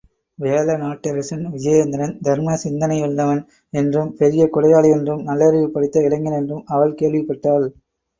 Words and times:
வேழநாட்டரசன் 0.39 1.43
விஜயேந்திரன் 1.51 2.15
தர்ம 2.21 2.55
சிந்தையுள்ளவன் 2.63 3.41
என்றும் 3.73 4.09
பெரிய 4.15 4.49
கொடையாளி 4.51 4.89
என்றும் 4.91 5.21
நல்லறிவு 5.21 5.69
படைத்த 5.69 6.05
இளைஞன் 6.07 6.39
என்றும் 6.39 6.65
அவள் 6.69 6.97
கேள்விப்பட்டாள். 7.01 7.67